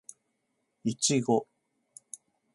[0.83, 1.47] いちご